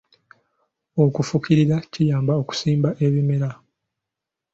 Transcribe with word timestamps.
Okufukirira 1.03 1.77
kiyamba 1.91 2.33
okusimba 2.41 2.89
ebimera. 3.05 3.49